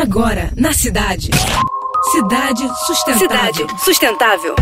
Agora, 0.00 0.52
na 0.56 0.72
cidade. 0.72 1.28
Cidade 2.12 2.62
Sustentável. 2.86 3.18
Cidade 3.18 3.84
Sustentável. 3.84 4.54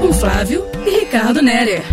Com 0.00 0.12
Flávio 0.12 0.64
e 0.84 0.90
Ricardo 0.90 1.40
Nerer. 1.40 1.84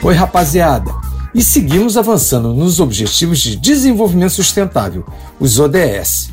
Oi, 0.00 0.14
rapaziada. 0.14 0.94
E 1.34 1.42
seguimos 1.42 1.96
avançando 1.96 2.54
nos 2.54 2.78
Objetivos 2.78 3.40
de 3.40 3.56
Desenvolvimento 3.56 4.30
Sustentável, 4.30 5.04
os 5.40 5.58
ODS. 5.58 6.30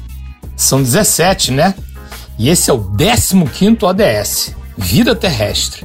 São 0.55 0.83
17, 0.83 1.51
né? 1.51 1.73
E 2.37 2.47
esse 2.47 2.69
é 2.69 2.73
o 2.73 2.85
15 2.95 3.77
ODS, 3.81 4.55
Vida 4.77 5.15
Terrestre. 5.15 5.83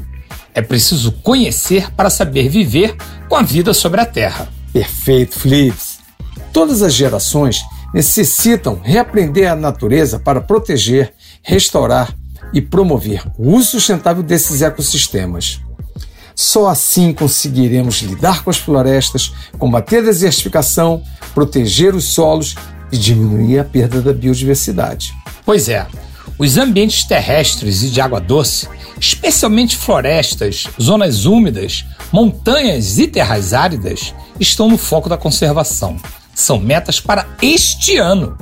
É 0.52 0.60
preciso 0.60 1.10
conhecer 1.22 1.90
para 1.94 2.10
saber 2.10 2.50
viver 2.50 2.94
com 3.30 3.36
a 3.36 3.40
vida 3.42 3.72
sobre 3.72 4.02
a 4.02 4.04
Terra. 4.04 4.46
Perfeito, 4.74 5.38
Flips. 5.38 6.00
Todas 6.52 6.82
as 6.82 6.92
gerações 6.92 7.64
necessitam 7.92 8.80
reaprender 8.82 9.50
a 9.50 9.56
natureza 9.56 10.18
para 10.18 10.40
proteger, 10.40 11.12
restaurar 11.42 12.14
e 12.52 12.60
promover 12.60 13.22
o 13.38 13.52
uso 13.52 13.72
sustentável 13.72 14.22
desses 14.22 14.62
ecossistemas. 14.62 15.60
Só 16.34 16.68
assim 16.68 17.12
conseguiremos 17.12 18.00
lidar 18.00 18.42
com 18.42 18.50
as 18.50 18.56
florestas, 18.56 19.32
combater 19.58 19.98
a 19.98 20.02
desertificação, 20.02 21.02
proteger 21.34 21.94
os 21.94 22.04
solos 22.04 22.54
e 22.90 22.96
diminuir 22.96 23.58
a 23.58 23.64
perda 23.64 24.00
da 24.00 24.12
biodiversidade. 24.12 25.12
Pois 25.44 25.68
é, 25.68 25.86
os 26.38 26.56
ambientes 26.56 27.04
terrestres 27.04 27.82
e 27.82 27.90
de 27.90 28.00
água 28.00 28.20
doce, 28.20 28.66
especialmente 28.98 29.76
florestas, 29.76 30.66
zonas 30.80 31.26
úmidas, 31.26 31.84
montanhas 32.10 32.98
e 32.98 33.06
terras 33.06 33.52
áridas, 33.52 34.14
estão 34.38 34.68
no 34.68 34.78
foco 34.78 35.08
da 35.08 35.18
conservação. 35.18 35.98
São 36.40 36.58
metas 36.58 36.98
para 36.98 37.26
este 37.42 37.98
ano. 37.98 38.36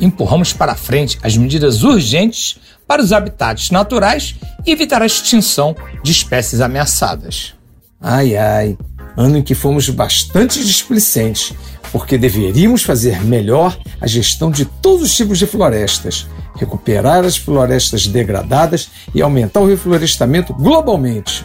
Empurramos 0.00 0.52
para 0.52 0.74
frente 0.74 1.20
as 1.22 1.36
medidas 1.36 1.84
urgentes 1.84 2.58
para 2.84 3.00
os 3.00 3.12
habitats 3.12 3.70
naturais 3.70 4.34
e 4.66 4.72
evitar 4.72 5.02
a 5.02 5.06
extinção 5.06 5.76
de 6.02 6.10
espécies 6.10 6.60
ameaçadas. 6.60 7.54
Ai 8.00 8.36
ai, 8.36 8.76
ano 9.16 9.38
em 9.38 9.42
que 9.42 9.54
fomos 9.54 9.88
bastante 9.88 10.64
displicentes, 10.64 11.54
porque 11.92 12.18
deveríamos 12.18 12.82
fazer 12.82 13.24
melhor 13.24 13.78
a 14.00 14.06
gestão 14.08 14.50
de 14.50 14.64
todos 14.64 15.02
os 15.02 15.16
tipos 15.16 15.38
de 15.38 15.46
florestas, 15.46 16.26
recuperar 16.56 17.24
as 17.24 17.36
florestas 17.36 18.08
degradadas 18.08 18.90
e 19.14 19.22
aumentar 19.22 19.60
o 19.60 19.68
reflorestamento 19.68 20.52
globalmente. 20.52 21.44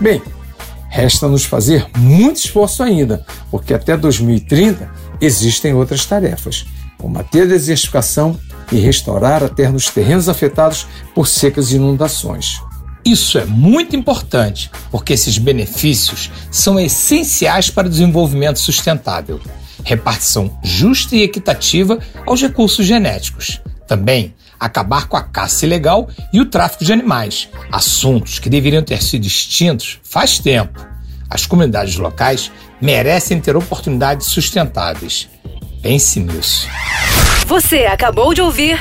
Bem, 0.00 0.22
resta-nos 0.88 1.44
fazer 1.44 1.86
muito 1.94 2.36
esforço 2.36 2.82
ainda, 2.82 3.22
porque 3.50 3.74
até 3.74 3.98
2030 3.98 4.95
existem 5.20 5.74
outras 5.74 6.04
tarefas: 6.04 6.66
combater 6.98 7.42
a 7.42 7.46
desertificação 7.46 8.38
e 8.72 8.76
restaurar 8.76 9.44
a 9.44 9.48
terra 9.48 9.72
nos 9.72 9.88
terrenos 9.88 10.28
afetados 10.28 10.86
por 11.14 11.28
secas 11.28 11.70
e 11.70 11.76
inundações. 11.76 12.60
Isso 13.04 13.38
é 13.38 13.44
muito 13.44 13.94
importante, 13.94 14.68
porque 14.90 15.12
esses 15.12 15.38
benefícios 15.38 16.28
são 16.50 16.78
essenciais 16.80 17.70
para 17.70 17.86
o 17.86 17.90
desenvolvimento 17.90 18.58
sustentável. 18.58 19.40
Repartição 19.84 20.58
justa 20.64 21.14
e 21.14 21.22
equitativa 21.22 22.00
aos 22.26 22.42
recursos 22.42 22.84
genéticos. 22.84 23.60
Também 23.86 24.34
acabar 24.58 25.06
com 25.06 25.16
a 25.16 25.22
caça 25.22 25.64
ilegal 25.64 26.08
e 26.32 26.40
o 26.40 26.46
tráfico 26.46 26.84
de 26.84 26.92
animais, 26.92 27.48
assuntos 27.70 28.40
que 28.40 28.50
deveriam 28.50 28.82
ter 28.82 29.00
sido 29.00 29.24
extintos 29.24 30.00
faz 30.02 30.40
tempo. 30.40 30.84
As 31.30 31.46
comunidades 31.46 31.96
locais 31.96 32.50
merecem 32.80 33.40
ter 33.40 33.56
oportunidades 33.56 34.26
sustentáveis. 34.28 35.28
Pense 35.82 36.20
nisso. 36.20 36.68
Você 37.46 37.86
acabou 37.86 38.34
de 38.34 38.42
ouvir 38.42 38.78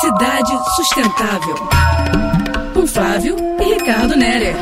Cidade 0.00 0.52
Sustentável. 0.76 1.56
Com 2.74 2.86
Flávio 2.86 3.36
e 3.60 3.74
Ricardo 3.74 4.16
Nerer. 4.16 4.56